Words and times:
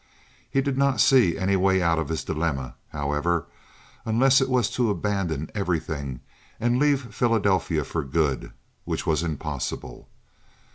He 0.49 0.61
did 0.61 0.79
not 0.79 0.99
see 0.99 1.37
any 1.37 1.55
way 1.55 1.79
out 1.79 1.99
of 1.99 2.09
his 2.09 2.23
dilemma, 2.23 2.73
however, 2.89 3.45
unless 4.03 4.41
it 4.41 4.49
was 4.49 4.67
to 4.71 4.89
abandon 4.89 5.51
everything 5.53 6.21
and 6.59 6.79
leave 6.79 7.13
Philadelphia 7.13 7.83
for 7.83 8.03
good, 8.03 8.51
which 8.83 9.05
was 9.05 9.21
impossible. 9.21 10.09